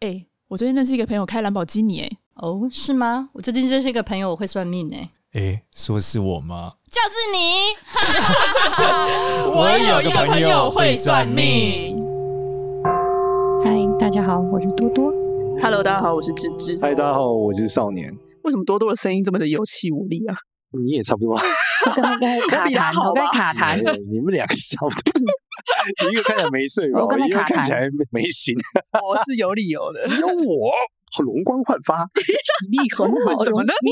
[0.00, 3.30] 哎、欸，我最近认识一个朋友开兰博基尼，哎，哦，是吗？
[3.32, 6.74] 我最近认识一个朋友，我会算命，哎，哎，说是我吗？
[6.88, 7.74] 就是你。
[9.50, 12.00] 我有一个朋友会算命。
[13.64, 15.12] 嗨，大家好，我是多多。
[15.60, 16.78] Hello，大家好，我是芝芝。
[16.80, 18.16] 嗨，大家好，我是少年。
[18.44, 20.36] 为什么多多的声音这么的有气无力啊？
[20.80, 21.34] 你也差不多。
[21.96, 23.78] 刚刚 卡痰，我在卡痰。
[24.08, 25.12] 你们两个差不多。
[26.10, 27.00] 一个看起来没睡吧？
[27.24, 28.54] 一个看起来没醒。
[29.02, 30.06] 我是有理由的。
[30.08, 30.72] 只有我
[31.24, 33.44] 容光焕发，体力很好。
[33.44, 33.72] 什么呢？
[33.82, 33.90] 你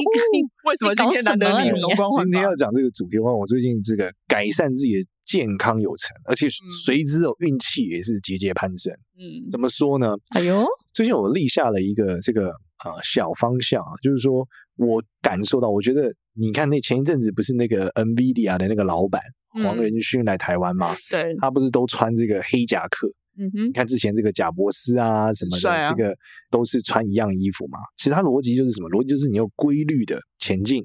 [0.69, 2.23] 为什么今天难得你容光焕发？
[2.25, 6.47] 今天要讲这个主题的话，我最近这个改善自己的健康有成，而且
[6.85, 8.93] 随之哦运气也是节节攀升。
[9.19, 10.15] 嗯，怎么说呢？
[10.35, 12.49] 哎呦，最近我立下了一个这个
[12.85, 19.23] 呃小方向啊，就是说我感受到，我觉得你看那前一阵子不是那个 NVIDIA 的那个老板。
[19.63, 20.95] 黄仁勋来台湾嘛？
[21.11, 23.09] 对，他不是都穿这个黑夹克？
[23.39, 26.17] 嗯哼，你看之前这个贾伯斯啊什么的，啊、这个
[26.51, 27.79] 都是穿一样衣服嘛。
[27.97, 28.89] 其实他逻辑就是什么？
[28.89, 30.83] 逻辑就是你有规律的前进，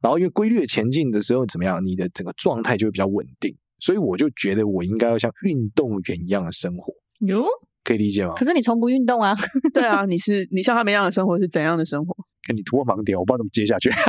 [0.00, 3.54] 然后因为规律的前进的时候怎么样，你的整个状态就会比较稳定。
[3.80, 6.92] 所以我就觉得我应该要像运动员一样的生活。
[7.26, 7.44] 哟，
[7.84, 8.32] 可以理解吗？
[8.34, 9.34] 可是你从不运动啊？
[9.74, 12.14] 对啊，你是你像他们一样的生活是怎样的生活？
[12.46, 13.90] 看你突破盲点，我不知道怎么接下去。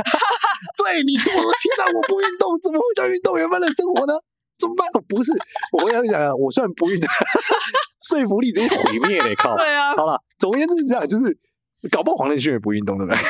[0.76, 4.14] 对，你说，天哪，我不运动，怎么会像运动员般的生活呢？
[4.58, 4.86] 怎么办？
[4.94, 5.32] 哦，不是，
[5.72, 7.08] 我跟你讲啊，我虽然不运动，
[8.08, 9.56] 说服力直接毁灭了，靠！
[9.56, 11.36] 对啊，好了，总而言之是这样，就是
[11.90, 13.18] 搞不好黄仁勋也不运动，对不对？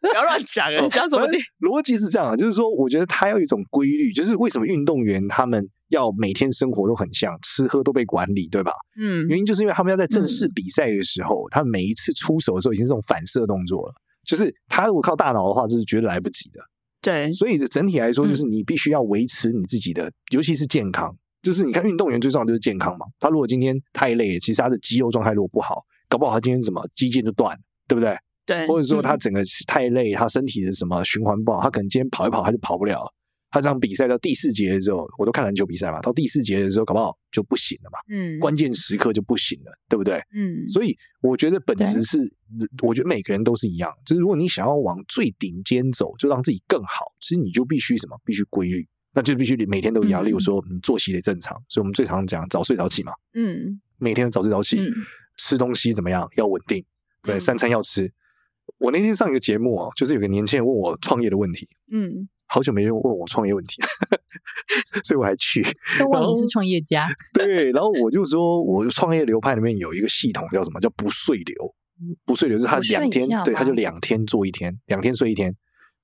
[0.00, 1.26] 不要乱讲啊，讲什么？
[1.60, 8.72] 逻辑是这样啊，就是说，我觉得他要有一种规律，就是为什么运动员他们要每天生活都很像，吃喝都被管理，对吧？
[9.00, 13.94] 嗯，原因就是因为他们要在正式比赛的时候，嗯、他们每一次出手的时候已经是这种反射动作了，
[14.28, 16.60] 就是他如果靠大脑的话，这是绝对来不及的。
[17.00, 21.16] 对，所以整体来说，就是你必须要维持你自己的，嗯、尤其是健康。
[21.40, 23.06] 就是你看运动员最重要就是健康嘛。
[23.18, 28.14] 他如果今天太累，其实他的肌肉状态如果不好，搞不好他今天什么肌腱就断，对不对？
[28.44, 33.10] 对，或者说他整个太累，他身体的什么循环不好，他可能今天跑一跑他就跑不了。
[33.50, 37.98] 他这场比赛到第四节的时候，我都看篮球比赛嘛，到第四节的时候搞不好就不行了嘛。
[38.10, 40.22] 嗯，关键时刻就不行了，对不对？
[40.34, 42.18] 嗯，所以我觉得本质是，
[42.82, 48.20] 我觉得每个人都是一样，就是如果你想要往最顶尖走，就让自己更好，其实你就必须什么？
[48.24, 50.24] 必须规律，那就必须每天都一样。
[50.24, 53.12] 例如说，你作息得正常，所以我们最常讲早睡早起嘛。
[53.34, 54.78] 嗯，每天早睡早起，
[55.38, 56.28] 吃东西怎么样？
[56.36, 56.84] 要稳定，
[57.22, 58.12] 对，三餐要吃。
[58.76, 61.66] 我那天上一个节目啊，就是有个年轻人问我创业的问题。
[61.90, 62.28] 嗯。
[62.48, 63.82] 好久没人问我创业问题，
[65.04, 65.62] 所以我还去。
[65.98, 67.06] 都忘你是创业家。
[67.34, 70.80] 对，然后我就说，我创业流派里面有一个系统叫什么？
[70.80, 71.74] 叫不睡流。
[72.24, 75.52] 不睡流是他两天，对，他就两天做一天，两天睡一天，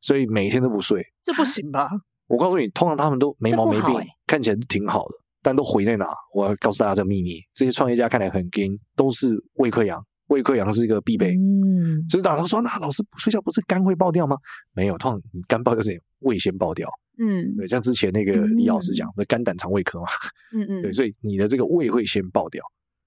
[0.01, 1.01] 所以每天都不睡。
[1.23, 1.89] 这不行吧？
[2.27, 6.07] 我告诉你，通常他们都没毛没病，欸、看起来挺好的，但都毁在哪？
[6.35, 10.05] 我要告诉大家这个秘密：这些创业家看起来很 gay，，都是胃溃疡。
[10.29, 14.37] 胃溃疡是一个必备，嗯，就是大家都说，那老师不睡觉不是肝会爆掉吗？
[14.73, 20.07] 没有，通常你肝爆掉是胃先爆掉，嗯，对，像之前那个李老师讲的肝胆肠胃科嘛，
[20.55, 22.65] 嗯嗯， 对，所以你的这个胃会先爆掉，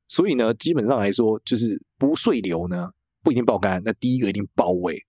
[0.08, 2.90] 所以呢，基本上来说，就是不睡流呢
[3.24, 5.02] 不一定爆肝，那第一个一定爆胃，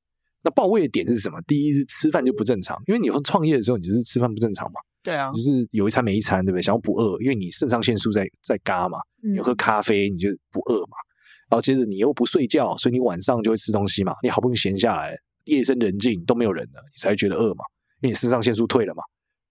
[0.43, 1.39] 那爆胃的点是什么？
[1.47, 6.63] 第一是吃饭就不正常，因为你从创业的时候你就是吃饭不正常嘛，对啊，就是有一餐没一餐，对不对？
[6.63, 10.97] 想要不饿，因为你肾上腺素在在嘎嘛，你喝咖啡你就不饿嘛。
[11.49, 14.15] 然后接着你又不睡觉，所以你晚上就会吃东西嘛。
[14.23, 17.65] 你好不容易闲下来，夜深人静都没有人了，你才会觉得饿嘛。
[18.01, 19.03] 因为你肾上腺素退了嘛，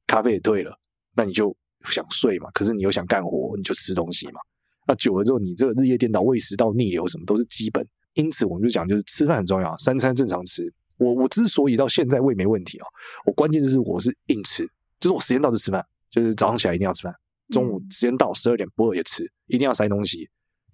[0.05, 0.77] 咖啡也退了，
[1.15, 2.49] 那你就想睡嘛。
[2.51, 4.39] 可是你又想干活，你就吃东西嘛。
[4.87, 7.85] 那久了之后，你这个日夜颠倒、胃食道逆流什么都是基本。
[8.13, 10.71] 因此，我们就讲，就是吃饭很重要，三餐正常吃。
[10.97, 12.87] 我我之所以到现在胃没问题啊，
[13.25, 14.65] 我关键就是我是硬吃，
[14.99, 17.13] 就是我时间到就吃饭，就是早上起来一定要吃饭，
[17.49, 20.27] 中午时间到十二点不饿也吃，一定要塞东西。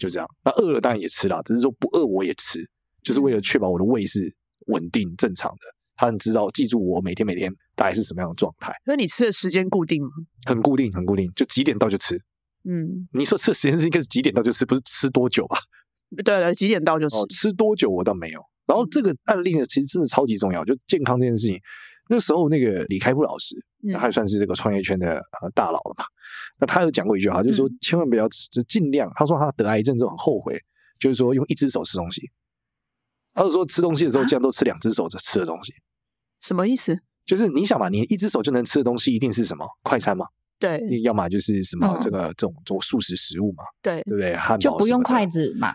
[0.04, 2.60] 就这样，那饿了当然也吃啦，只是说不饿我也吃，
[3.02, 4.36] 就是为了确保我的胃是
[4.68, 5.60] 稳定正常的。
[5.96, 8.74] 他很知道，记住我每天每天大概是什么样的状态。
[8.86, 10.10] 那你吃的时间固定吗？
[10.46, 12.20] 很固定，很固定，就几点到就吃。
[12.66, 15.58] 嗯，你说吃的时间是应该是几点到就吃，不是吃多久吧？
[16.18, 17.16] 对对，几点到就吃。
[17.16, 18.42] 哦，吃多久我倒没有。
[18.66, 21.58] 然后这个案例呢，其实真的超级重要，就健康这件事情。
[22.10, 23.56] 那时候那个李开复老师，
[23.98, 26.06] 他也算是这个创业圈的呃大佬了嘛。
[26.60, 29.12] 那他有讲过一句话，就是说千万不要吃，就尽量。
[29.16, 30.60] 他说他得癌症之后很后悔，
[31.00, 32.30] 就是说用一只手吃东西。
[33.34, 35.74] 他就说吃东西的时候，尽量都吃两只手在吃的东西。
[36.40, 37.00] 什么意思？
[37.26, 40.28] 就是你想嘛，你一只手就能吃的东西，一定是什么快餐嘛？
[40.60, 43.64] 对，要么就是什么这个这种做素食食物嘛？
[43.82, 44.36] 对，对不对？
[44.36, 45.74] 汉堡就不用筷子嘛？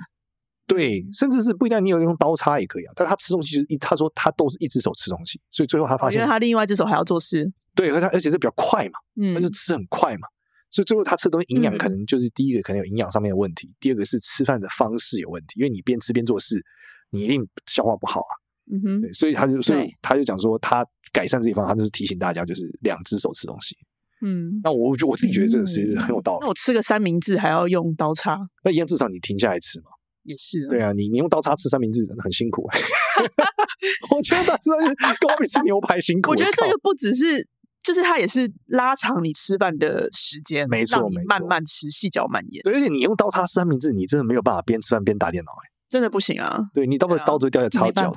[0.67, 2.93] 对，甚至是不一定你有用刀叉也可以啊。
[2.95, 7.51] 但是他吃东西就是一，他说他都是一只手吃东西，所以最后他发现，因为他另外一只手还要做事。
[7.79, 10.27] 对，而他而且是比较快嘛，嗯，他就吃很快嘛。
[10.69, 16.61] 所以最后他吃东西营养嗯可能就是第一个可能有营养上面的问题，第二个是吃饭的方式有问题，因为你边吃边做事，
[17.11, 18.33] 你一定消化不好啊。
[18.71, 23.77] 嗯哼，对，所以他就所以他就讲说，他改善这一方，他就是提醒大家，就是两只手吃东西。
[24.21, 26.49] 嗯，那我就我自己觉得这个是很有道理那。
[26.49, 29.87] 我吃个三明治还要用刀叉，那一样至少你停下来吃嘛。
[30.25, 32.69] 也是啊对啊，你你用刀叉吃三明治很辛苦。
[34.15, 34.77] 我觉得刀叉
[35.19, 36.33] 跟我比吃牛排辛苦。
[36.33, 37.49] 我觉得这靠个不只是，
[37.89, 45.71] 就是它也是拉长你吃饭的时间，没错没错慢慢吃，细嚼慢咽，对，而且你用刀叉三明治，你真的没有办法边吃饭边打电脑、欸。
[45.89, 46.61] 真的不行啊。
[46.75, 48.13] 对你刀不刀子掉下插脚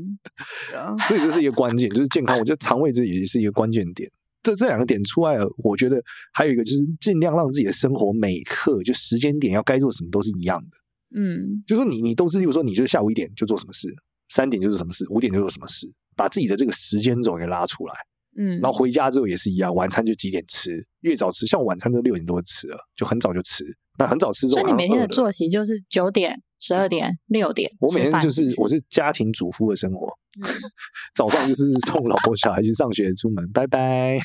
[1.06, 2.38] 所以这是一个关键，就是健康。
[2.38, 4.10] 我觉得肠胃这也是一个关键点。
[4.42, 10.70] 这这两个点出来了，我觉得还有一个就是尽量让自己的生活每刻就时间点要该做什么都是一样的。
[11.14, 13.94] 嗯，就说你你都是，比如说你就下午一点就做什么事，
[14.30, 15.86] 三点就做什么事，五点就做什么事，
[16.16, 17.94] 把自己的这个时间轴给拉出来。
[18.36, 23.64] 嗯，然后回家之后也是一样，晚餐就几点吃，越早吃，像我晚餐都六点多吃了，就很早就吃。
[23.98, 27.70] 那很早吃之后，所以你每天的作息就是九点、十二点、六点。
[27.78, 30.08] 我每天就是我是家庭主妇的生活，
[31.14, 34.18] 早上就是送老婆小孩去上学出门，拜拜，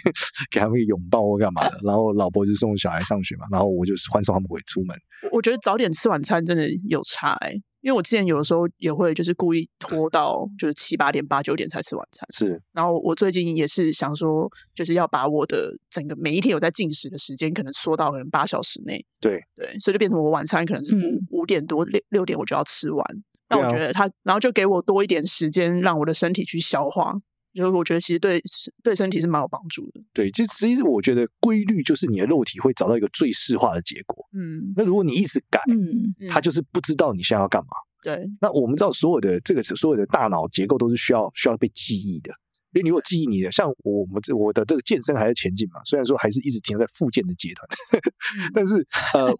[0.50, 4.96] 给他们一个拥抱或干嘛的，然后老婆就送小孩上学嘛，然后我就欢送他们回出门。
[5.34, 7.54] 我觉得早点吃晚餐真的有差哎、
[7.88, 12.62] 因为我之前有的时候也会就是故意拖到就是七八点八九点才吃晚餐，是。
[12.74, 19.42] 然后我最近也是想说，就是要把我的整个每一天有在进食的时间可能缩到可能八小时内，对。
[19.56, 20.98] 对，所以就变成我晚餐可能是
[21.30, 23.06] 五点多六六点我就要吃完，
[23.50, 27.16] 那我觉得他然后就给我多一点时间让我的身体去消化，
[27.58, 28.42] 就是我觉得其实对
[28.84, 34.26] 对身体是蛮有帮助的，对，就其实我觉得规律就是你的肉体会找到一个最适化的结果。
[34.34, 37.70] 嗯，那如果你一直改，嗯，嗯它就是不知道你现在要干嘛。
[38.04, 42.32] 对，那我们知道所有的这个所有的大脑结构都是需要需要被记忆的，
[42.74, 49.34] 因为你如果记忆你的，像我们这我的这个健身还在前进嘛，虽然说还是一直停留在复健的阶段，嗯 但是呃，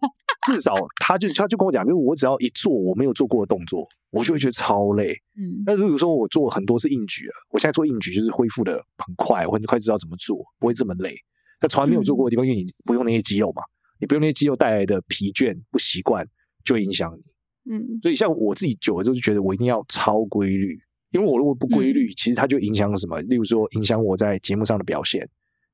[0.46, 5.12] 至少他就他就跟我讲，就是我只要一做我没有做过的动作，我就会觉得超累。
[5.36, 11.14] 嗯那如果说我做很多是硬举了，我现在做硬举就是恢复的很快，我很快知道怎么做，不会这么累。
[11.60, 13.62] 那从来没有做过的地方，因为你不用那些肌肉嘛，
[14.00, 16.26] 你不用那些肌肉带来的疲倦、不习惯，
[16.64, 17.22] 就会影响你。
[17.70, 20.80] 嗯所以像我自己久了之后就觉得我一定要超规律，
[21.10, 23.20] 因为我如果不规律，其实它就影响什么？
[23.22, 25.28] 例如说影响我在节目上的表现，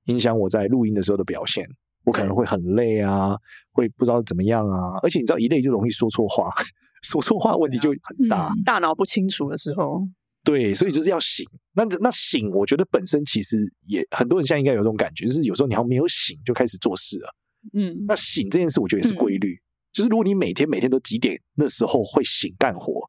[0.05, 1.69] 影响我在录音的时候的表现，
[2.05, 3.37] 我可能会很累啊，
[3.73, 6.51] 会不知道怎么样啊，而且你知道一累就容易说错话，
[7.03, 8.53] 说错话问题就很大。
[8.53, 10.07] 嗯大脑不清楚的时候，
[10.45, 11.45] 对，所以就是要醒。
[11.75, 13.59] 那那醒，我觉得本身其实
[13.89, 17.35] 也很多人现在应该有这种感觉，就是有时候你还没有醒就开始做事了。
[17.73, 19.59] 嗯那醒这件事，我觉得也是规律。
[19.93, 23.01] 就是如果你每天每天都几点那时候会醒干活，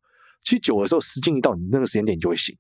[0.46, 2.56] 其实久的时候时间一到，你那个时间点你就会醒，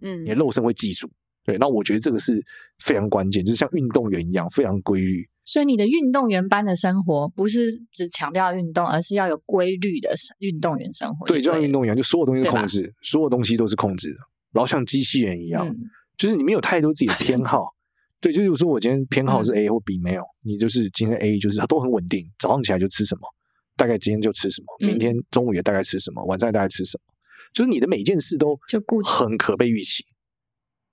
[0.00, 1.10] 嗯你的肉身会记住。
[1.44, 2.42] 对，那我觉得这个是
[2.78, 5.28] 非常关键，就是像运动员一样非常规律。
[5.44, 11.26] 所以你的运动员般的生活，不是只强调运动，而是要有规律的运动员生活。
[11.26, 14.16] 对，就像运动动员，就所有东西控制，所有东西都是控制的，
[14.52, 15.76] 然后像机器人一样，嗯
[16.16, 17.74] 就是你没有太多自己的偏好。
[18.22, 23.28] 对，就是说我今天偏好是嗯 A 或 B，没有，你就是今天 A 就是都很稳定，早上起来就吃什么，
[23.76, 27.13] 大概今天就吃什么，嗯明天中午也大概吃什么，晚上也大概吃什么，
[27.54, 28.58] 就是你的每件事都
[29.04, 30.04] 很可被预期，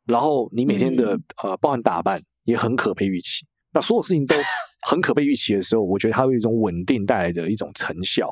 [0.05, 1.23] 然后你每天的、嗯。
[1.43, 3.45] 呃，包含打扮也很可被预期。
[3.73, 4.35] 那所有事情都
[4.87, 8.29] 很可被预期的时候，我觉得它有一种稳定带来的一种成效，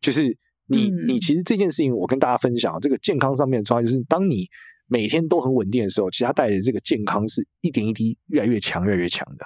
[0.00, 1.08] 就是你、嗯。
[1.08, 4.46] 你其实这件事情，我跟大家分享这个健康上面的状态，就是当你
[4.86, 9.44] 每天都很稳定的时候，其实它带来的这个健康是一点一滴越来越强、越来越强的，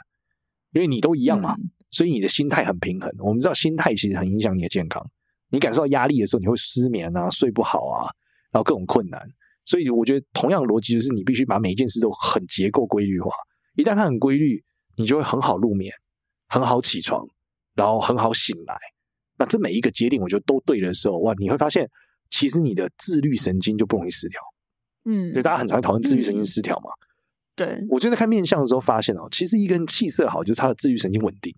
[0.73, 1.71] 因为你都一样嘛，嗯。
[1.91, 3.11] 所以你的心态很平衡。
[3.19, 5.05] 我们知道心态其实很影响你的健康，
[5.51, 8.09] 你感受到压力的时候，你会失眠啊、睡不好啊，
[8.51, 9.21] 然后各种困难。
[9.65, 13.31] 所以我觉得同样的逻辑就是，你必须把每一件事都很结构规律化。
[13.77, 14.63] 一旦它很规律，
[14.97, 15.93] 你就会很好入眠，
[16.49, 17.25] 很好起床，
[17.75, 18.77] 然后很好醒来。
[19.39, 21.89] 那这每一个节点，我觉得都对的时候，哇，你会发现，
[22.31, 24.41] 其实你的自律神经就不容易失调。
[25.05, 26.91] 嗯对，大家很常讨论自律神经失调嘛。
[27.57, 31.55] 对，我觉得在看面相的时候发现哦，其实一个人气色好，就是他的自律神经稳定；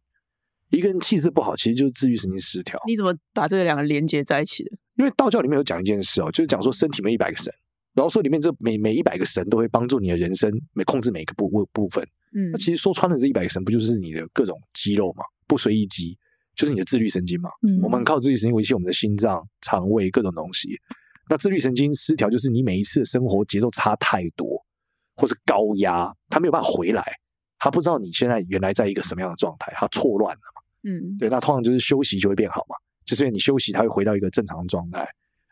[0.73, 2.81] 一个人气色不好，其实就是自律神经失调。
[2.87, 4.71] 你怎么把这两个连接在一起的？
[4.97, 7.53] 因为道教里面有讲一件事哦，就是讲说身体没一百个神，
[7.95, 12.03] 然后说里面这每每一百个神都会帮助你的人生每控制每个部部部分。
[12.35, 15.23] 嗯那其实说穿了，这一百个神不就是你的各种肌肉嘛？
[15.47, 16.17] 不随意肌
[16.57, 17.51] 就是你的自律神经嘛？
[17.67, 20.71] 嗯我们靠自律神经维系我们的心脏、肠胃各种东西。
[21.29, 24.47] 那自律神经失调，就是你每一次的生活节奏差太多，
[25.17, 27.05] 或是高压，它没有办法回来，
[27.59, 30.52] 他不知道你现在原来在一个什么样的状态，他错乱了嘛？
[30.85, 35.07] 嗯对，那通常就是休息就会变好嘛，就是因为你休息，它会回到一个正常的状态。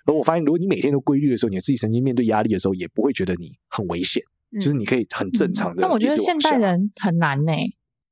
[0.07, 4.23] 而我发现，如果你每天都规律的时候，你自己神经面对压力的时候，也不会觉得你很危险，
[4.55, 7.53] 就是你可以很正常的、但我觉得现代人很难呢、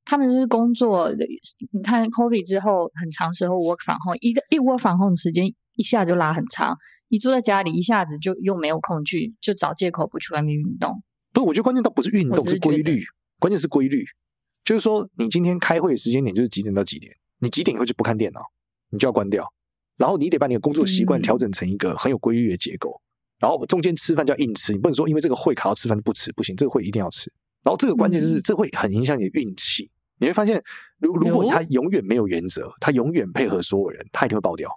[0.04, 1.10] 他们就是工作，
[1.72, 5.46] 你看 COVID 之后很长时候 work from home，一个一 work from home 时间
[5.76, 6.76] 一下就拉很长，
[7.08, 11.02] 你坐在家里一下子就又没有空去，就找借口不去外面运动。
[11.32, 13.02] 不是，我觉得关键倒不是运动，是，是规律，
[13.38, 14.04] 关键是规律。
[14.68, 18.40] 就是说，你今天开会的时间点就是几点到几点，你几点以后就不看电脑，
[18.90, 19.50] 你就要关掉，
[19.96, 22.90] 然后你得把你的工作习惯调整成一个很有规律的结构。
[22.90, 23.02] 嗯
[23.38, 27.32] 然后中间吃饭就要硬吃，你不能说因为这个会卡到吃饭就不吃，不行，这个会一定要吃。
[27.62, 29.88] 然后这个关键就是，这会很影响你的运气。
[30.18, 30.60] 你会发现，
[30.98, 34.68] 如如果他永远没有原则，他永远配合所有人，他一定会爆掉，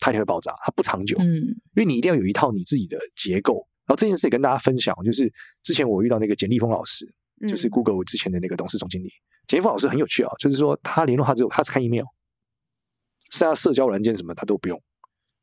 [0.00, 1.16] 他一定会爆炸，他不长久。
[1.20, 3.64] 嗯，因为你一定要有一套你自己的结构。
[3.86, 5.32] 然后这件事也跟大家分享，就是
[5.62, 7.06] 之前我遇到那个简立峰老师，
[7.48, 9.10] 就是 Google 之前的那个董事总经理。
[9.46, 12.04] 简一峰老师很有趣啊，就是说他联络他之后，他只看 email，
[13.30, 14.80] 剩下社交软件什么他都不用。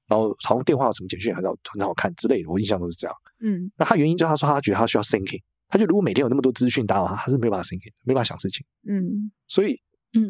[0.07, 3.15] 然后好像电话什么简讯很好很好看之类的，我印象都是这样。
[3.41, 8.65] 嗯，那他原因就是他说他觉得他需要 thinking，他就如果每天有那么多资讯打扰他，他是没办法 thinking，没办法想事情。
[8.87, 9.77] 嗯，所以
[10.13, 10.29] 嗯，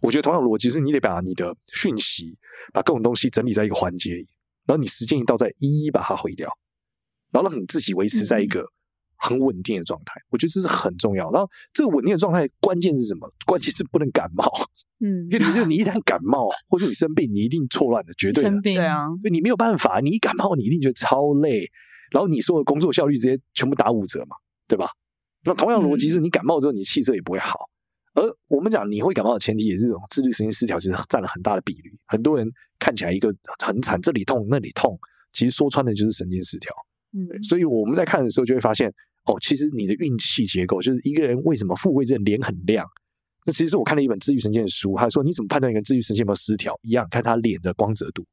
[0.00, 2.36] 我觉得同样的逻辑是，你得把你的讯息，
[2.72, 4.26] 把各种东西整理在一个环节里，
[4.66, 6.50] 然后你时间一到再一一把它毁掉，
[7.30, 8.66] 然后让你自己维持在一个。
[9.22, 11.30] 很稳定的状态，我觉得这是很重要。
[11.30, 13.32] 然后这个稳定的状态，关键是什么？
[13.46, 14.44] 关键是不能感冒。
[14.98, 18.50] 嗯，因为你就你一旦感冒，或者你生病，你一定错乱的，绝对的。
[18.50, 20.00] 生病对啊，所以你没有办法。
[20.00, 21.70] 你一感冒，你一定觉得超累，
[22.10, 24.34] 然后你说的工作效率直接全部打五折嘛，
[24.66, 24.88] 对吧？
[25.44, 27.68] 那同样逻辑是，你感冒之后，你气色也不会好。
[28.14, 31.92] 而我们讲你会感冒的前提，也是这种自律神经失调，其实占了很大的比率。
[32.06, 32.48] 很多人
[32.80, 33.32] 看起来一个
[33.64, 34.98] 很惨，这里痛那里痛，
[35.32, 36.74] 其实说穿的就是神经失调。
[37.14, 38.92] 嗯，所以我们在看的时候就会发现。
[39.24, 42.84] 哦，其实你的运气结构就是一个人为什么富贵这脸很亮？
[43.46, 46.78] 那其实是我看了一本治愈神经的书，他说你怎么判断一个治愈神经有没有失调？
[46.82, 48.24] 一样看他脸的光泽度。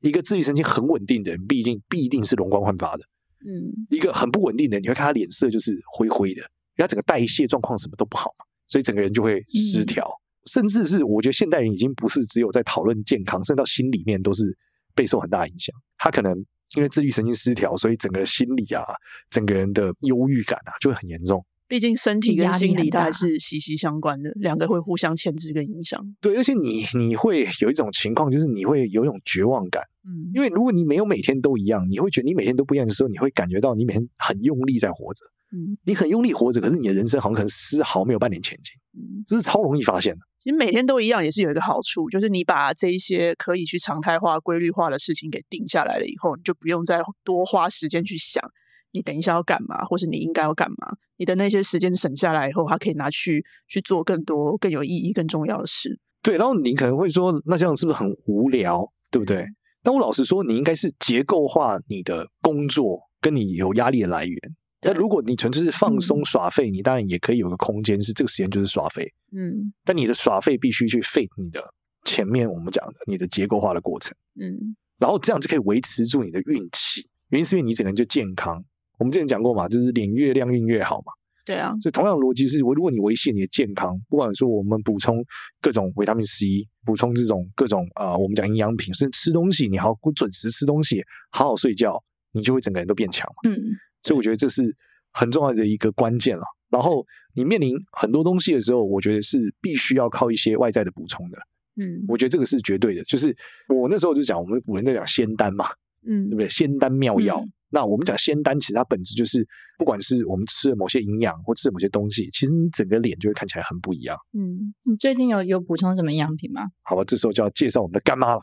[0.00, 3.04] 一个治愈神经很稳定的人，毕竟必定是容光焕发的。
[3.46, 10.06] 嗯，一个很不稳定的人，你会看他脸色就是灰灰的，因为他整个代谢状况什么都不好嘛，所以整个人就会失调。
[10.06, 10.20] 嗯、
[10.52, 14.54] 甚至是我觉得现代人已经不是只有在讨论健康，甚至到心里面都是
[14.94, 15.74] 备受很大影响。
[15.96, 16.44] 他可能。
[16.76, 18.82] 因为自律神经失调，所以整个心理啊，
[19.30, 21.44] 整个人的忧郁感啊，就会很严重。
[21.66, 25.98] 毕竟身体跟心理它还是息息相关的，两个会互相牵制跟影响。
[26.20, 29.82] 对，而且你你会有一种情况，就是你会有一种绝望感。
[30.06, 35.24] 嗯，因为如果你没有每天都一样，你会觉得你每天都不一样的时候，你会感觉到你每天很用力在活着。
[35.52, 38.74] 嗯，你很用力活着，可是你的人生好像可能丝毫没有半点前进。
[38.92, 40.20] 嗯，这是超容易发现的。
[40.44, 48.44] 其实每天都一样也是有一个好处，就是你把这一些可以去常态化、规律化的事情给定下来了以后，你就不用再多花时间去想
[48.92, 50.94] 你等一下要干嘛，或是你应该要干嘛。
[51.16, 55.98] 你的那些时间省下来以后，它可以拿去去做更多更有意义、更重要的事。
[56.22, 58.86] 对，然后你可能会说，那这样是不是很无聊？
[59.10, 59.46] 对不对？
[59.82, 64.38] 但我老实说，你应该是结构化你的工作，跟你有压力的来源。
[64.84, 69.10] 那如果你纯粹是放松耍废，嗯、你当然也可以有个空间，是这个时间就是耍废。
[69.32, 71.60] 嗯，但你的耍废必须去 fit 你的
[72.04, 74.14] 前面我们讲的你的结构化的过程。
[74.40, 78.62] 嗯，然后这样就可以维持住你的运气，原因是因为你整个人就健康。
[78.98, 81.12] 我们之前讲过嘛，就是脸越亮运越好嘛。
[81.46, 85.22] 对啊，所以同样的逻辑是，我如果你维系你的健康，不管说我们补充
[85.60, 93.50] 各种维他命 C，补充这种各种啊、呃，我们讲营养品，甚至吃东西，你好准时吃东西，好好睡觉，你就会整个人都变强嘛。
[93.50, 93.58] 嗯。
[94.04, 94.74] 所以我觉得这是
[95.10, 96.44] 很重要的一个关键了。
[96.70, 101.38] 然后你面临很多东西的时候，我觉得是必须要靠一些外在的补充的。
[101.76, 103.02] 嗯，我觉得这个是绝对的。
[103.04, 103.36] 就是
[103.68, 105.66] 我那时候就讲，我们古人在讲仙丹嘛，
[106.06, 106.48] 嗯，对不对？
[106.48, 107.40] 仙丹妙药。
[107.40, 109.46] 嗯、那我们讲仙丹，其实它本质就是，
[109.78, 114.16] 不管是我们吃了某些营养，或吃了某些东西，其实你整个脸就会看起来很不一样。
[114.32, 116.62] 嗯，你最近有有补充什么营养品吗？
[116.82, 118.40] 好吧，这时候就要介绍我们的干妈了。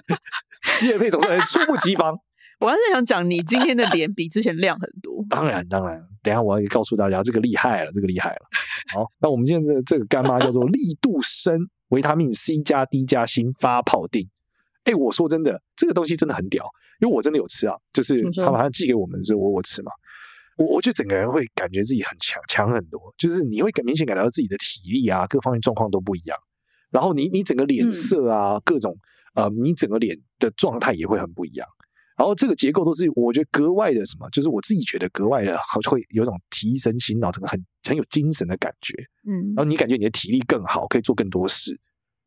[0.84, 2.18] 叶佩总是猝不及防。
[2.60, 5.24] 我还是想讲，你今天的脸比之前亮很多。
[5.28, 8.40] 当然，当然，等一下我要告诉大家，这个厉害了，这个厉害了。
[8.94, 11.56] 好，那我们今天的这个干妈叫做力度生
[11.88, 14.28] 维他命 C 加 D 加锌发泡定。
[14.84, 16.64] 哎，我说真的，这个东西真的很屌，
[17.00, 19.92] 因为我真的有吃啊，就是他把它寄给我们的时候，我我吃嘛，
[20.56, 26.36] 我我觉得整个人会感觉自己很强，强很多，就是你会明显感觉到自己的体力啊，各方面状况都不一样。
[26.90, 28.96] 然后你你整个脸色啊，嗯、各种
[29.34, 31.68] 呃，你整个脸的状态也会很不一样。
[32.18, 38.92] 然后这个结构都是我觉得格外的什么，就是我自己觉得格外的，好会有一种提神醒脑，整个很很有精神的感觉。
[39.24, 41.78] 嗯，然后你感觉你的体力更好，可以做更多事。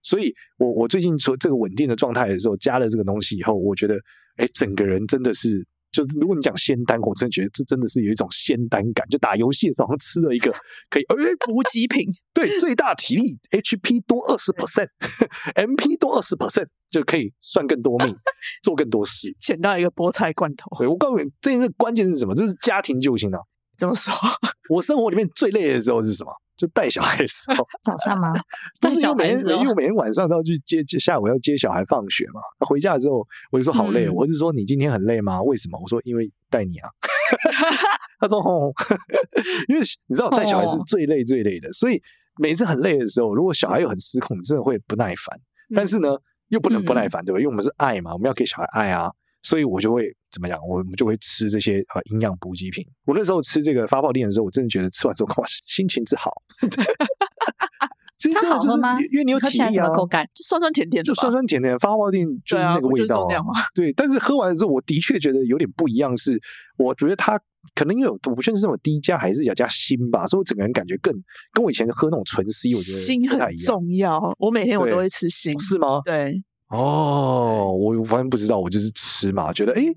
[0.02, 4.00] 所以我我最近说这个稳定的状态的时候，加了这个东西以后，我觉得，
[4.38, 5.68] 哎，整个人真的是。
[5.92, 9.06] 就是如果你讲仙丹，我真的觉得这真的是有一种仙丹感。
[9.10, 10.52] 就打游戏的时候好像吃了一个
[10.90, 18.16] 可以，哎，补给品，对，最大体力， HP 多二十 percent，MP 多二十 percent，就可以算更多命，
[18.64, 19.36] 做更多事。
[19.40, 20.70] 捡到一个菠菜罐头。
[20.78, 22.34] 对，我告诉你，这件事关键是什么？
[22.34, 23.40] 这是家庭救星啊！
[23.78, 24.14] 怎么说？
[24.70, 26.32] 我生活里面最累的时候是什么？
[26.62, 28.34] 就带小孩的时候， 早上吗？
[28.80, 32.40] 不是因为带小每天孩因为我每天晚上都要去接，接下午要接小孩放学嘛。
[32.60, 35.42] 回家之后我就说好累，嗯我是说你今天很累吗？
[35.42, 35.80] 为什么？
[35.82, 36.90] 我说因为带你啊。
[38.20, 38.72] 他说吼，
[39.68, 42.00] 因为你知道带小孩是最累最累的，所以
[42.40, 45.40] 每次很累的时候，如果小孩又很失控，你真的会不耐烦。
[45.76, 46.10] 但是呢，
[46.50, 47.40] 又不能不耐烦，对吧？
[47.40, 49.10] 因为我们是爱嘛，我们要给小孩爱啊，
[49.42, 50.60] 所以我就会怎么样？
[50.68, 52.86] 我们就会吃这些呃营养补给品。
[53.06, 56.32] 我那时候吃这个发泡錠的时候，我真的觉得吃完之后哇，心情之好。
[58.18, 58.78] 其实真的就是
[59.12, 60.24] 因为你有体力啊口感？
[60.36, 66.40] 就酸酸甜甜的就，酸酸甜甜，发泡錠就是那个味道对啊对，但是喝完之后，我的确觉得有点不一样是，
[66.78, 67.40] 我觉得它
[67.74, 71.12] 可能因为有我不确定是这种低价还是要加锌吧，所以我整个人感觉更
[71.52, 73.56] 跟我以前喝那种纯 C，我觉得锌很。
[73.56, 74.36] 重要。
[74.38, 76.02] 我每天我都会吃锌，是吗？
[76.06, 79.96] 对，哦，我反正不知道，我就是吃嘛，觉得诶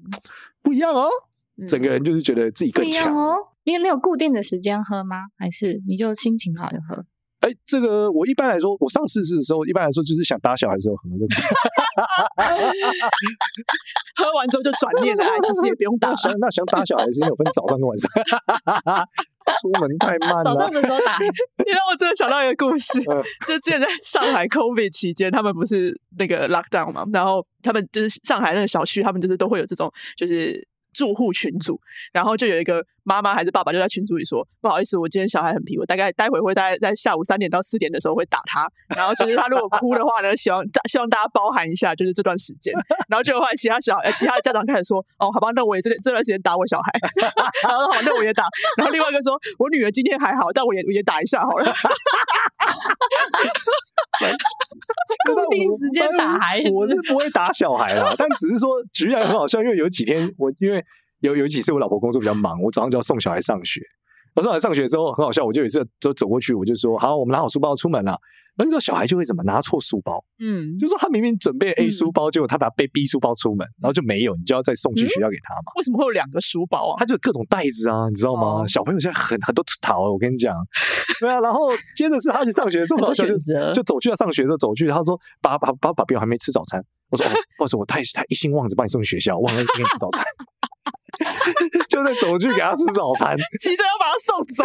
[0.62, 1.09] 不一样哦，
[1.57, 3.16] 嗯整个人就是觉得自己更强。
[3.16, 3.37] 哦。
[3.66, 5.16] 你你有固定的时间喝吗？
[5.38, 7.02] 还是你就心情好就喝？
[7.40, 11.40] 哎，这个我一般来说，我上次试的时候，一般来说就是想打小孩的时候喝，就是
[14.16, 16.16] 喝完之后就转念了，哎，其实也不用打那。
[16.16, 18.11] 想那想打小孩是因为有分早上跟晚上，
[19.61, 20.80] 出门太慢早上了。
[20.80, 31.78] 的时候打，你让我真的想到一个故事 嗯，就之前在上海 COVID 期间，他们不是那个 lockdown 嘛，然后他们就是上海那个小区，他们就是都会有这种就是住户群组，
[32.12, 42.72] 然后就有一个妈妈还是爸爸就在群组里说，不好意思，我今天小孩很皮，我大概待会会大概在下午三点到四点的时候会打他，然后其实他如果哭的话呢，希望大希望大家包涵一下，就是这段时间，
[43.08, 46.92] 然后就后来其他小孩其他家长开始说，哦，好吧，那我也这这段时间打我小孩，
[47.68, 48.44] 然后好，那我也打，
[48.78, 51.74] 然后另外一个说，我女儿今天还好，但我也我也打一下好了。
[55.25, 60.85] 固定时间打孩子我是不会打小孩啦，但只是说举起来很好笑，因为有几天我因为
[61.21, 63.81] 有有几次我老婆工作比较忙，我早上就要送小孩上学。
[64.34, 68.18] 我送小孩上学的时候很好笑，我就有一次走走过去，我就说好，我们拿好书包出门了。
[68.56, 75.72] 那时候小孩就会怎么拿错书包，嗯，就是说他明明准备 A 书包，结果他拿背 B 书包出门，然后就没有，你就要再送去学校给他嘛。
[75.76, 76.94] 为什么会有两个书包啊？
[76.96, 78.62] 他就各种袋子啊，你知道吗？
[78.62, 80.54] 哦小朋友现在很很多淘，我跟你讲，
[81.18, 81.40] 对啊。
[81.40, 83.25] 然后接着是他去上学，这么好笑，
[83.75, 90.23] 就走去要上学的时候走去，他说爸爸爸爸比我还没吃早餐，我说哦，不好意思，我太太一心忘着把你送去学校，忘了给你吃早餐，
[91.88, 94.64] 就在走去给他吃早餐， 急着要把他送走。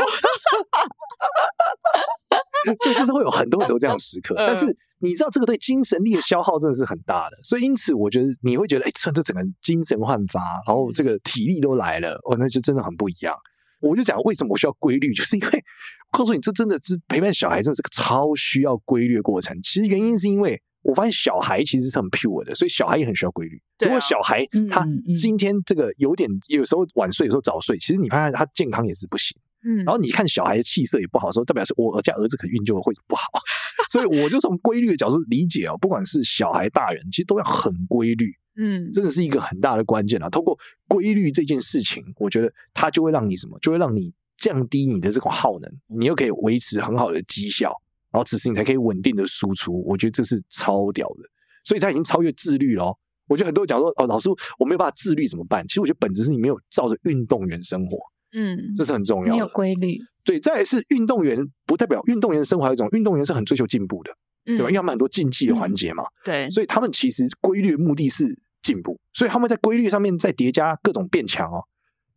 [2.83, 4.77] 对，就是会有很多很多这样的时刻，嗯但是。
[5.01, 13.33] 你知道这个对精神力的消耗真的是很大的，所以因此我觉得你会觉得，哎，这这整个精神焕发，然后这个体力都来了，哦，那就真的很不一样。
[13.79, 15.63] 我就讲为什么我需要规律，就是因为
[16.11, 19.57] 我告诉你，这真的是陪伴小孩，真的是个超需要规律的过程。
[19.63, 23.57] 其实原因是因为我发现小孩其实是很 pure 的，所以小孩也很需要规律。
[23.57, 24.85] 啊如果小孩他
[25.17, 29.37] 今天这个有点，有时候晚睡，有时候早睡，其实你发现他健康也是不行。
[29.61, 33.23] 嗯然后你看小孩的气色也不好的时候，代表是我家儿子可能运就会不好，
[33.91, 40.29] 所以我就从规律的角度理解哦，不管是小孩大人，其实都要很规律，嗯，真的是一个很大的关键啊。
[40.29, 47.73] 通过规律这件事情，我觉得它就会让你什么，就会让你降低你的这种耗能，你又可以维持很好的绩效，
[48.11, 49.83] 然后此时你才可以稳定的输出。
[49.85, 51.23] 我觉得这是超屌的，
[51.63, 52.97] 所以他已经超越自律了哦。
[53.27, 55.67] 我觉得很多人讲说哦，老师我没有办法自律怎么办？
[55.67, 57.99] 其实我觉得本质是你没有照着运动员生活。
[58.31, 59.31] 嗯，这是很重要的。
[59.31, 64.11] 没有规律，对，再来是运动员，不代表运动员生活还有一种运动员是很追求进步的，
[64.45, 64.69] 对对吧？
[64.69, 71.63] 因为他们很多竞技的环节嘛，对，所以他们其实规律的目的是进步，所以他们在规律上面再叠加各种变强哦。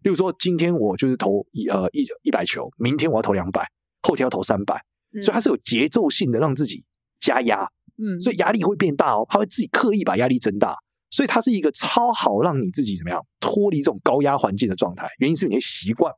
[0.02, 3.66] 例如说，今天我就是投一呃一一百球，明天我要投两百，
[4.02, 4.84] 后天要投三百，嗯
[5.20, 6.84] 所以它是有节奏性的让自己
[7.20, 10.76] 加压，嗯，所以压力会变大哦，它会自己刻意把压力增大，
[11.10, 15.08] 所以它是一个超好让你自己怎么样脱离这种高压环境的状态。
[15.18, 16.12] 原因是你的习惯。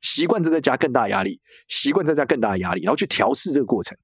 [0.00, 3.96] 习惯着再加更大的压力，习惯再加更大的压力，然后去调试这个过程，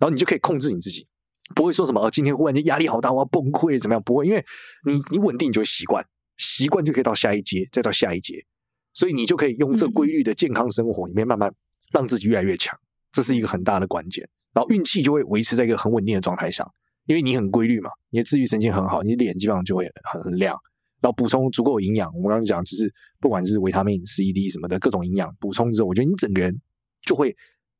[0.00, 1.06] 然后你就可以控制你自己，
[1.54, 4.02] 不会说什么哦，今天忽然间压力好大，我要崩溃，怎么样？
[4.02, 4.44] 不会，因为
[4.84, 6.04] 你 你稳定，你就会习惯，
[6.38, 8.44] 习惯就可以到下一阶，再到下一阶，
[8.92, 11.54] 所以你就可以用这规律的健康生活里面，慢慢
[11.92, 12.76] 让自己越来越强，
[13.14, 14.28] 这是一个很大的关键。
[14.52, 16.70] 然后运气就会维持在一个很稳定的状态上，
[17.06, 20.54] 因为你很规律嘛，你的自律神经很好，你的脸基本上就会很很亮。
[21.00, 26.60] 然后补充足够营养，我们刚刚讲，只是不管是维他命 C、D 什么的各种营养补充之后，我觉得你整个人
[27.06, 27.36] 就会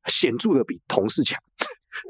[0.07, 1.39] 显著的比同事强。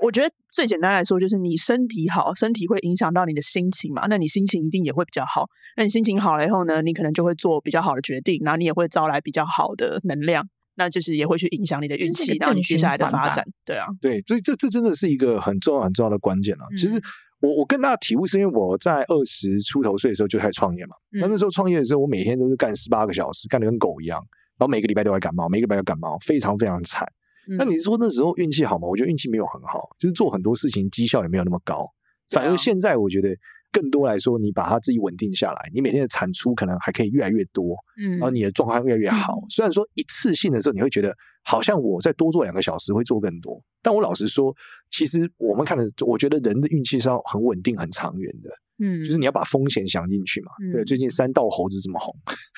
[0.01, 4.07] 我觉得最简单来说，就是你身体好，身体会影响到你的心情嘛。
[4.09, 5.47] 那你心情一定也会比较好。
[5.77, 13.45] 那你心情好了以后呢，你可能就会做比较好的决定，然后你也会招来比较好的能量，那就是也会去影响你的运气，然后你接下来的发展。
[13.65, 16.65] 对啊，对，所以这这真的是一个很重要很重要的关键啊。
[16.71, 17.01] 嗯、其实
[17.39, 20.95] 我我更大的体悟是因为我在二十出头岁的时候就开始创业嘛。
[21.11, 24.19] 那、嗯、那时候创业的时候，我每天都是干十八个小时，干得跟狗一样，
[24.57, 27.07] 然后每个礼拜都会感冒，每个礼拜都感冒，非常非常惨。
[27.49, 28.87] 嗯、那你说那时候运气好吗？
[28.87, 31.87] 我觉得运气没有很好，就是做很多事情绩效也没有那么高。
[32.31, 33.29] 反而现在我觉得
[33.75, 39.33] 更多来说，你把它自己稳定下来，你每天的产出可能还可以越来越多，嗯，然后你的状况越来越好。
[39.35, 44.55] 嗯、虽然说一次性的时候你会觉得好像我再多做两个小时会做更多，但我老实说，
[44.89, 48.49] 其实我们看的，我觉得人的运气是要很稳定、很长远的。
[48.79, 50.51] 嗯，就是你要把风险想进去嘛。
[50.61, 52.13] 嗯、对，最近三道猴子这么红，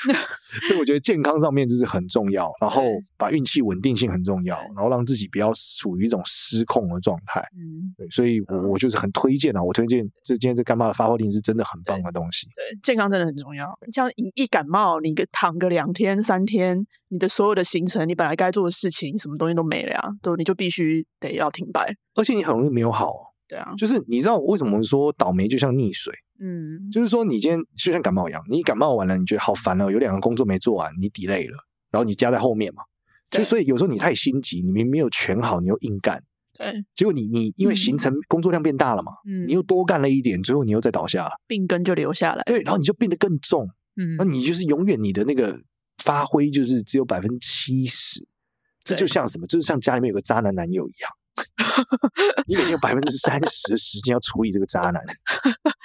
[0.68, 2.84] 所以我觉得健康上面就是很重要，然后
[3.18, 7.40] 把运气稳定性很重要，然后让自己不要处于一种失控的状态。
[7.56, 12.48] 嗯，对，所以我我就是很推荐啊，我推荐这今天这干妈的发货令是真的很棒的东西。
[12.56, 13.68] 对，对，健康真的很重要。
[13.92, 23.14] 像你一感冒，你个躺个两天三天，你的所有的行程，你本来该做的事情，什么东西都没了呀，都你就必须得要停摆，而且你很容易没有好。
[23.48, 26.14] 对啊，就是你知道为什么说倒霉就像溺水？
[26.40, 31.58] 嗯，就是说你今天就像感冒一样，你感冒完了，你觉得好烦哦，有两个工作没做完，你 delay 了，
[31.90, 32.84] 然后你加在后面嘛，
[33.32, 36.22] 就所以有时候你太心急，你明明没有全好，你又硬干，
[36.58, 45.60] 对，结果你你因为行程工作量变大了嘛，嗯，你又多干了一点，最后你又再倒下了，病根就留下来，对，然后你就变得更重，嗯，那你就是永远你的那个
[46.04, 48.28] 发挥就是只有百分之七十，
[48.82, 49.48] 这就像什么？
[49.48, 51.10] 就是像家里面有个渣男男友一样。
[52.48, 55.02] 你每天有百分之三十的时间要处理这个渣男，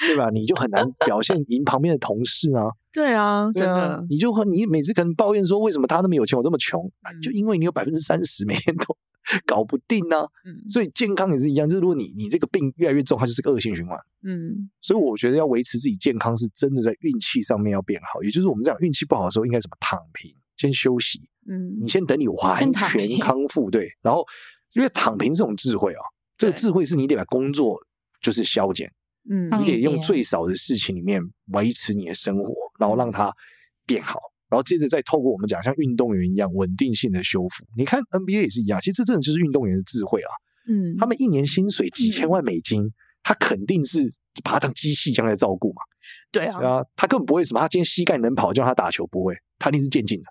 [0.06, 0.30] 对吧？
[0.30, 2.64] 你就很难表现赢旁边的同事啊。
[2.92, 6.84] 对啊，对啊，你就和你每次可能抱怨说，为什么他那么有钱，我那么穷？
[6.84, 8.84] 嗯、就因为你有百分之三十每天都
[9.46, 10.28] 搞不定呢、啊。
[10.44, 13.96] 嗯，所以健康也是一样，就是如果你你这个病越来越重，它就是个恶性循环。
[14.24, 18.22] 嗯，所以我觉得要维持自己健康，是真的在运气上面要变好。
[18.22, 21.20] 也就是我们讲运气不好的时候，应该怎么躺平，先休息。
[21.48, 24.24] 嗯，你先等你完全康复，对，然后。
[24.74, 26.00] 因为躺平这种智慧啊，
[26.37, 27.78] 这个智慧是你得把工作
[28.20, 28.90] 就是削减，
[29.30, 31.20] 嗯，你得用最少的事情里面
[31.52, 33.32] 维持你的生活，然后让它
[33.87, 37.64] 变好，然后接着再透过我们讲像运动员一样稳定性的修复。
[37.76, 40.30] 你看 NBA 也是一样，其实这真的就是运动员的智慧啊，
[40.68, 42.90] 嗯，他们一年薪水几千万美金，
[43.22, 44.00] 他肯定是
[44.42, 45.82] 把他当机器这样来照顾嘛，
[46.30, 50.24] 对啊，对啊，他根本不会什么，他今天膝盖能跑，叫他打球不会，他一定是渐进的。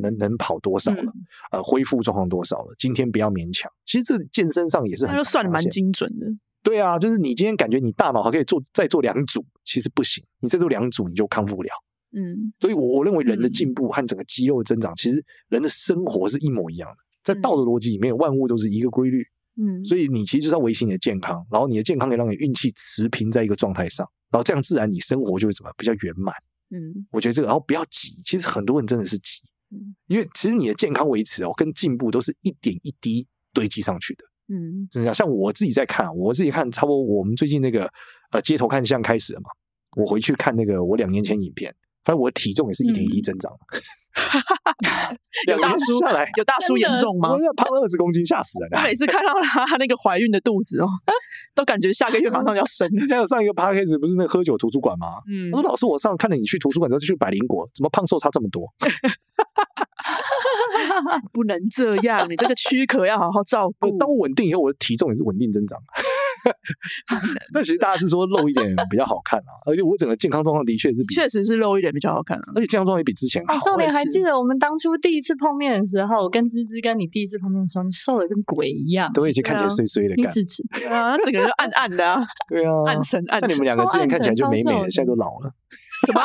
[0.00, 1.02] 能能跑多少了？
[1.02, 1.12] 嗯、
[1.52, 2.74] 呃，恢复状况多少了？
[2.78, 3.70] 今天不要勉强。
[3.86, 6.26] 其实这健身上也是很，算的蛮精准的。
[6.62, 11.70] 对啊，就是你今天感觉你大脑还可以做再做两组，其实不行，你再做两组你就康复不了。
[12.12, 16.96] 嗯，所以我我认为人的进步和整个肌肉的增长，嗯、其实人的生活是一模一样的。
[17.22, 19.22] 在道德逻辑里面，万物都是一个规律。
[19.56, 26.34] 嗯，所以你其实就是要维系你的健康，然后你的健康可以让你运气持平在一个状态上，然后这样自然你生活就会怎么比较圆满。
[26.70, 28.18] 嗯，我觉得这个，然后不要急。
[28.24, 29.40] 其实很多人真的是急。
[30.06, 34.24] 因为其实你的健康维持哦，跟进步都是一点一滴堆积上去的。
[34.48, 37.88] 嗯，真的像我自己在看，我自己看，差不多我们最近那个
[38.32, 39.50] 呃街头看相开始了嘛，
[39.96, 41.72] 我回去看那个我两年前影片，
[42.04, 43.52] 反正我的体重也是一点一滴增长。
[43.52, 43.56] 嗯
[45.46, 47.30] 有大叔下来，有大叔严重吗？
[47.56, 48.80] 胖二十公斤，吓死人！
[48.80, 50.86] 我每次看到他他那个怀孕的肚子哦，
[51.54, 52.88] 都感觉下个月马上要生。
[52.96, 55.06] 之前有上一个 podcast 不是那个喝酒图书馆吗？
[55.30, 58.66] 嗯，我说老师，我上看了你去图书馆之后就去百灵果，怎么胖瘦差这么多？
[61.32, 63.96] 不能这样，你这个躯壳要好好照顾。
[63.98, 65.78] 当我稳定以后，我的体重也是稳定增长。
[67.52, 73.58] 但其实大家是说露一点比较好看啊，而且我整个健康状况的确是比，确实是露一点比较好看啊，而且健康状况也比之前好。
[73.58, 83.48] 少年还记得我们当初第一次碰面的时候，跟芝芝跟你第一次碰面的时候，你瘦的跟鬼一样，都已经看起来衰衰的，你支持啊，整个人就暗 暗的啊，对啊，暗沉暗沉。
[83.48, 85.52] 那你们两个之前看起来就美美的，现在都老了。
[86.06, 86.20] 什么？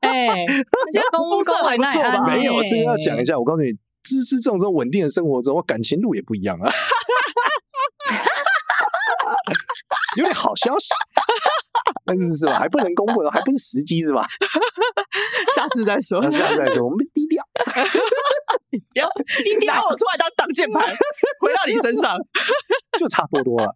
[0.00, 0.44] 哎，
[0.92, 2.26] 这个肤色还不错吧？
[2.26, 3.38] 没有，这个要讲一下。
[3.38, 3.72] 我告诉你，
[4.02, 6.70] 芝芝这种这种稳定的生活之后，我感情路也不一样啊。
[10.16, 10.88] 有点好消息，
[12.04, 12.58] 但是是吧？
[12.58, 14.26] 还不能公布，还不是时机是吧？
[15.54, 19.08] 下次再说，下次再说，我们低调，不 要
[19.44, 20.80] 低调，拿我出来当挡箭牌，
[21.40, 22.16] 回到你身上，
[22.98, 23.68] 就差多多了。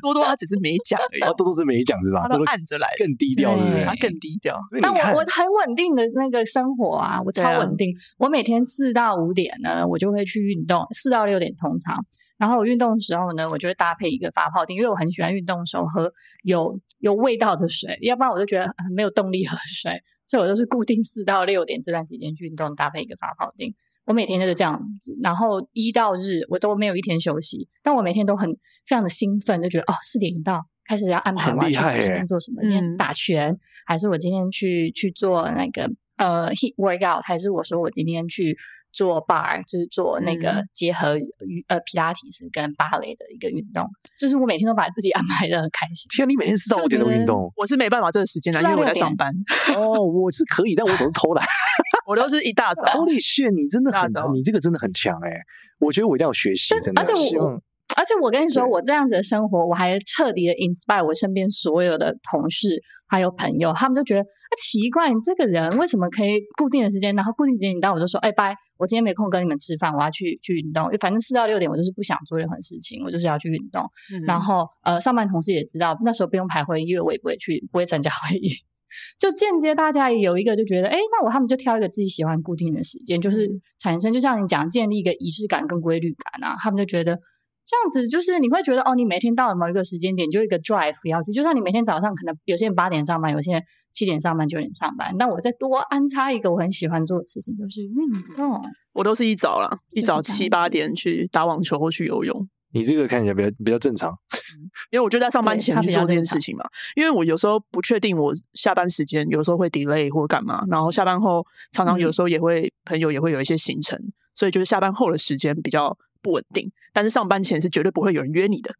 [0.00, 2.26] 多多他只是没讲而已，多多是没讲是吧？
[2.28, 3.84] 他都按着来，更低调，对不对？
[3.84, 4.56] 他更低调。
[4.82, 7.94] 但我我很稳定的那个生活啊，我超稳定。
[8.18, 12.04] 我每天四到五点呢，我就会去运动，四到六点通常。
[12.38, 16.10] 然后我运动的时候呢，我就会搭配一个发泡钉，因为我很喜欢运动的时候喝
[16.44, 20.00] 有有味道的水，要不然我就觉得很没有动力喝水。
[20.26, 23.74] 所以我都是固定四到六点这段时间去运动，搭配一个发泡钉。
[24.04, 28.50] 我每天就是这样子，然后一到日我都没有一天休息，但我每天都很
[28.86, 31.50] 非常的兴奋，就觉得哦，四点一到开始要安排
[31.98, 38.56] 今天做什么，今天打拳，嗯、还是我今天去去做那个呃 heat workout，还是我说我今天去。
[38.98, 43.86] 做 bar 就是做那个结合与呃皮拉提斯跟芭蕾的一个运动，
[44.18, 46.08] 就是我每天都把自己安排的很开心。
[46.10, 49.32] 天啊，你每天四到五点都运动，我是没办法这个时间来，因为我在上班。
[49.76, 51.46] 哦，我是可以，但我总是偷懒。
[52.08, 52.82] 我都是一大早。
[52.86, 53.52] Holy shit！
[53.52, 55.30] 你真的很，你这个真的很强哎！
[55.78, 57.00] 我觉得我一定要学习，真的。
[57.00, 57.62] 而且我，
[57.96, 73.82] 而且我跟你说，我这样子的生活，我还彻底的 inspire 我身边所有的同事还有朋友，他们都觉得啊奇怪，你这个人为什么可以固定的时间，然后固定时间你到，我就说哎拜，我今天没空跟你们吃饭，我要去去运动，反正四到六点我就是不想做任何事情，我就是要去运动。
[74.14, 78.50] 嗯、然后呃，上班同事也知道，那时候不用排会议，因为我也不会去，不会参加会议。
[79.20, 83.46] 就间接大家也有一个就觉得，哎，那我他们就挑一个自己喜欢固定的时间，就是
[83.78, 86.56] 产生，就像你讲，建立一个仪式感跟规律感啊。
[86.58, 87.20] 他们就觉得
[87.68, 91.32] 这样子，就是你会觉得，哦，你每天到了某一个时间点，就一个 drive 要去。
[91.32, 98.58] 就像你每天早上可能有些人八点上班，有些人七点上班、九点上班，那我再多安插一个我很喜欢做的事情，就是运动。
[98.94, 102.48] 我都是一早啦，一早七八点去打网球或去游泳。
[102.72, 104.14] 你这个看起来比较比较正常，
[104.90, 106.64] 因为我就在上班前去做这件事情嘛。
[106.96, 113.98] 因为我有时候不确定我下班时间，有时候会 delay 或干嘛，然后下班后常常有时候也会、嗯、朋友也会有一些行程，
[114.34, 116.70] 所以就是下班后的时间比较不稳定。
[116.92, 118.70] 但是上班前是绝对不会有人约你的。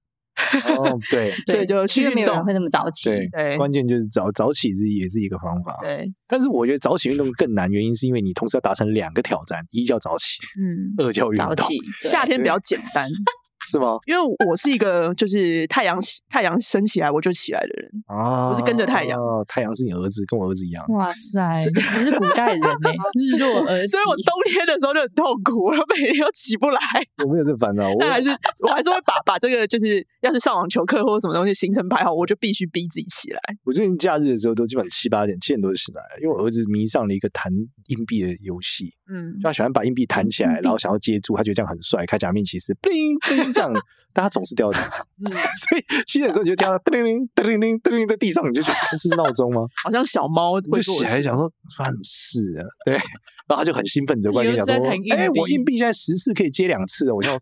[0.77, 3.11] 哦，对， 所以就去运动，没有人会那么早起。
[3.11, 5.77] 对，对关键就是早早起是也是一个方法。
[5.83, 11.55] 对，但是我觉得早起运动更难，原因是因为你同时要达成两个挑战：一叫早起，嗯，二叫运动。
[11.57, 13.09] 早起，夏天比较简单。
[13.69, 13.99] 是吗？
[14.07, 19.19] 因为我是一个就是太阳太阳升起来我就起来的人啊，我是跟着太阳。
[19.47, 20.85] 太阳是你儿子，跟我儿子一样。
[20.91, 23.89] 哇塞，你是古代人哎， 日落而息。
[23.89, 26.79] 所以我冬天的时候就很痛苦，我每天都起不来。
[27.25, 28.29] 我没有这烦恼，但还是
[28.65, 33.41] 我还是会把把这个就是要是上网球课或者什么东西行程排好，我就必须逼自己起来。
[33.65, 43.53] 我最近假日的时候都基本上七八点七点多就起来，因为我儿子迷上了一个弹硬币的游戏，嗯，就他喜欢把硬币弹起来，然后想要接住，他觉得这样很帅，开假面骑士，叮叮。
[43.53, 43.73] 这样，
[44.13, 49.63] 但他总是掉在地上，嗯， 所以七点钟你就掉到叮铃叮铃叮铃叮铃在地上，你就觉得是闹钟吗？
[49.83, 52.65] 好像小猫就起来想说发生什么事啊？
[52.85, 54.75] 对，然后他就很兴奋，责怪你讲说
[55.11, 57.31] ：“哎、欸，我硬币现在十次可以接两次，我就。”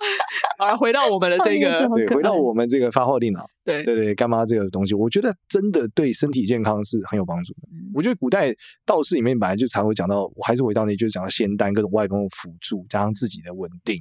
[0.58, 7.60] 啊，回到我们的这个，对，回到我们这个发号令啊，对对对，干妈这个东西，我觉得真的对身体健康是很有帮助的。
[7.72, 13.96] 嗯、我觉得古代道士里面本来就常会讲到，我还是回到那，就是讲到仙丹各种外功辅助，加上自己的稳定，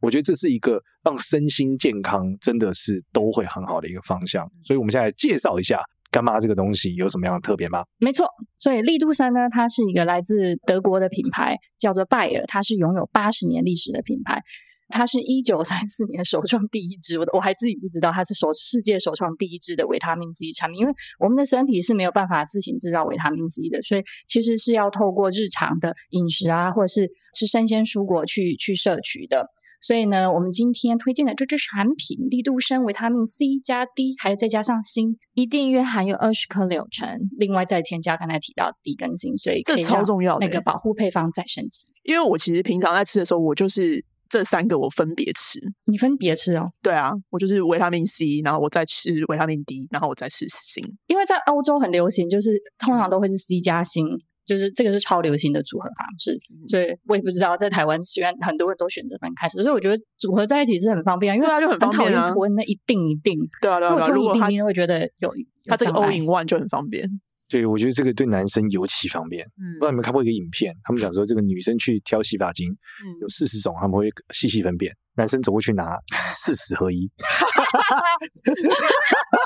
[0.00, 4.50] 我觉得这是一个让身心健康真的是都会很好的一个方向。
[4.64, 7.84] 所以，我们现在介绍一下干妈这个东西有什么样的特别吗？
[7.98, 14.42] 没错，所以力度山呢，它是一个来自德国的品牌，叫做拜尔，它是拥有八十年历史的品牌。
[14.92, 29.48] 它是一九三四年首创第一支，我我还自己不知道它是首世界首创第一支的维他命 C 产品，因为我们的身体是没有办法自行制造维他命 C 的，所以其实是要透过日常的饮食啊，或者是吃生鲜蔬果去去摄取的。
[29.80, 41.86] 所以呢，我们今天推荐的这支产品立杜参维他命 C 加 D，还有再加上锌，一定约含有二十克柳橙，另外再添加刚才提到 D 跟锌，所以这超重要的那个保护配方再升级。
[42.04, 44.04] 因为我其实平常在吃的时候，我就是。
[44.32, 46.70] 这三个我分别吃，你分别吃哦？
[46.82, 50.82] 对啊，我就是维他命 C，然后我再吃维他命 D，然后我再吃锌。
[51.06, 54.02] 因为在欧洲很流行，就是通常都会是 C 加锌，
[54.46, 56.40] 就是这个是超流行的组合方式。
[56.66, 62.32] 所以我也不知道在台湾，虽然很多人都选择分开吃，所以我觉得组合在一起是很方便，因为它就很方便啊。
[62.32, 65.30] 吞那一定一定，对啊对啊，如果吞一定会觉得有
[65.66, 67.06] 它这个 all in one 就很方便。
[67.52, 69.44] 对，我觉得这个对男生尤其方便。
[69.44, 74.90] 嗯，不知道你们看过一个影片，他们讲说这个女生去挑洗发精，嗯，有四十种，他们会细细分辨。
[75.14, 75.98] 男生走过去拿
[76.34, 77.04] 四十合一，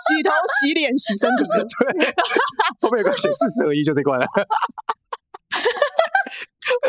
[0.07, 1.67] 洗头、洗脸、洗身体的，
[1.99, 2.15] 对，
[2.81, 4.27] 后面有个写四十合一就这关了。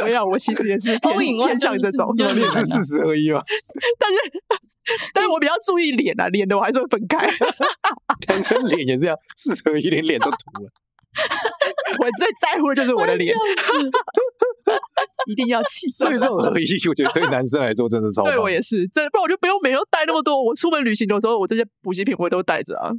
[0.03, 3.41] 没有，我其实也是偏偏向这种，你也是四十合一吗？
[3.97, 4.17] 但是，
[5.15, 7.27] 但是我比较注意脸啊，脸的我还是会分开。
[8.29, 10.69] 男生脸也是要四十合一，连脸都涂了。
[11.99, 13.33] 我最在乎的就是我的脸，
[15.27, 16.05] 一定要气色。
[16.05, 18.23] 所以这种合一，我觉得对男生来说真的超。
[18.23, 20.43] 对我也是，这不然我就不用每天带那么多。
[20.43, 22.91] 我出门旅行的时候，我这些补给品我都带着啊，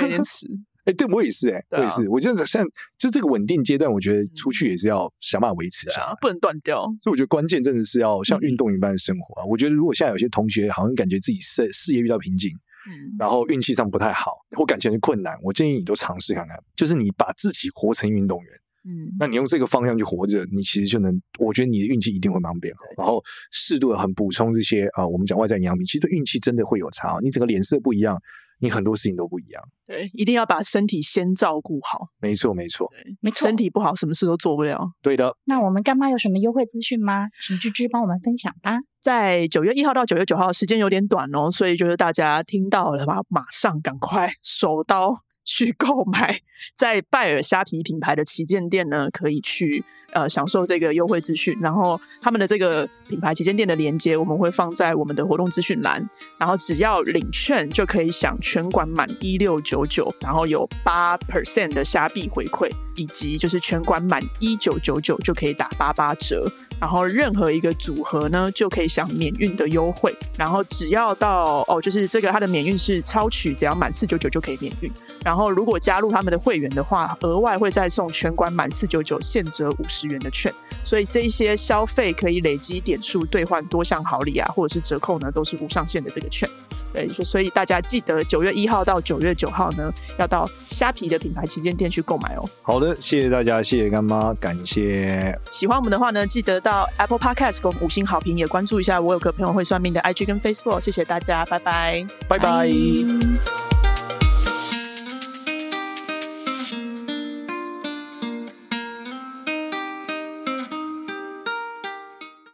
[0.00, 0.46] 每天吃。
[0.86, 2.08] 哎，对我也是，哎，我也是。
[2.08, 2.64] 我觉得像
[2.96, 6.84] 就这个稳定阶段，我觉得出去也是要想办法维持下来，不能断掉。
[7.00, 9.44] 所以我觉得关键真的是要像运动一般的生活啊。
[9.44, 12.52] 我觉得如果现在有些同学好像感觉自己事事业遇到瓶颈。
[12.88, 18.52] 嗯，然后运气上不太好，或感情困难，我建议你都尝试看看，就是你把自己活成运动员，
[18.84, 22.82] 嗯，那你用这个方向去活着，你其实就能，我觉得你的运气一定会慢慢变好。
[22.96, 28.16] 然后适度的很补充这些啊，我们讲外在营养品，其实对运气真的会有差，你整个脸色不一样。
[28.58, 32.08] 你很多事情都不一样，对，一定要把身体先照顾好。
[32.20, 32.90] 没错，没错，
[33.20, 34.80] 没错，身体不好，什么事都做不了。
[35.02, 35.36] 对的。
[35.44, 37.28] 那我们干妈有什么优惠资讯吗？
[37.38, 38.78] 请芝芝帮我们分享吧。
[39.00, 43.20] 在九月一号到九月九号，时间有点短哦，所以就是大家听到了吧？
[43.28, 45.14] 马上赶快手刀
[45.46, 46.38] 去购买
[46.74, 49.82] 在拜尔虾皮品牌的旗舰店呢，可以去。
[50.12, 56.08] 呃，享受这个优惠资讯，然后他们的这个品牌旗舰店的链接，我们会放在我们的活动资讯栏。
[56.38, 66.50] 然后只要领券就可以享全馆满一六九九，然后有八 percent 的虾币回馈，以及就是全馆满一九九九就可以打八八折。
[66.80, 70.14] 然后任何一个组合呢，就可以享免运的优惠。
[70.36, 74.92] 然后只要到哦，就是这个它的免运是超取，只要满四九九就可以免运。
[75.24, 80.52] 然后如果加入他们的会员的话，额外会再送全馆满四九九现折五十元的券。
[80.84, 86.48] 所以这一些消费可以累积点数兑换多项好礼啊，或者是折扣呢，都是无上限的这个券。
[86.96, 92.48] 对，所以大家记得九月一号到九月九号呢，要到虾皮的品牌旗舰店去购买哦。
[92.62, 95.38] 好的，谢谢大家，谢谢干妈，感谢。
[95.50, 100.80] 喜欢我们的话呢，记得到 Apple Podcast 给我们五星好评，也关注一下我有个朋友会算命的 IG 跟 Facebook。
[100.80, 103.75] 谢谢大家，拜拜，拜拜。